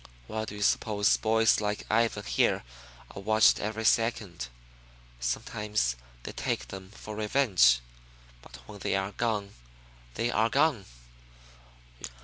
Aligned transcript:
Why 0.25 0.45
do 0.45 0.55
you 0.55 0.63
suppose 0.63 1.15
boys 1.15 1.61
like 1.61 1.85
Ivan 1.87 2.23
here 2.23 2.63
are 3.11 3.21
watched 3.21 3.59
every 3.59 3.85
second? 3.85 4.47
Sometimes 5.19 5.95
they 6.23 6.31
take 6.31 6.69
them 6.69 6.89
for 6.89 7.15
revenge, 7.15 7.81
but 8.41 8.57
when 8.67 8.79
they 8.79 8.95
are 8.95 9.11
gone, 9.11 9.53
they 10.15 10.31
are 10.31 10.49
gone. 10.49 10.85